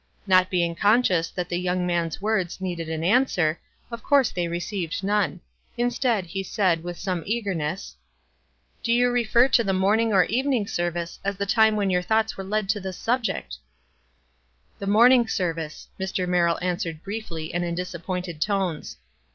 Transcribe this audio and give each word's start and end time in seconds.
Not 0.25 0.49
being 0.49 0.73
conscious 0.73 1.29
that 1.29 1.47
the 1.47 1.59
young 1.59 1.85
man's 1.85 2.19
words 2.19 2.59
needed 2.59 2.89
an 2.89 3.03
answer, 3.03 3.59
of 3.91 4.01
course 4.01 4.31
they 4.31 4.47
received 4.47 5.03
noue; 5.03 5.39
instead, 5.77 6.25
he 6.25 6.41
said, 6.41 6.81
with 6.83 6.97
some 6.97 7.21
eagerness,— 7.27 7.95
"Do 8.81 8.91
you 8.93 9.11
refer 9.11 9.47
to 9.49 9.63
the 9.63 9.73
morning 9.73 10.11
or 10.11 10.23
evening 10.23 10.65
ser 10.65 10.89
vice 10.89 11.19
as 11.23 11.37
the 11.37 11.45
time 11.45 11.75
when 11.75 11.91
your 11.91 12.01
thoughts 12.01 12.35
were 12.35 12.43
led 12.43 12.67
to 12.69 12.79
this 12.79 12.97
subject?" 12.97 13.59
204 14.79 14.79
WISE 14.79 14.79
AND 14.79 14.79
OTHERWISE. 14.79 14.79
"The 14.79 14.91
morning 14.91 15.27
service," 15.27 15.87
Mr. 15.99 16.27
Merrill 16.27 16.57
answered 16.63 17.03
briefly, 17.03 17.53
and 17.53 17.63
in 17.63 17.75
disappointed 17.75 18.41
tones. 18.41 18.97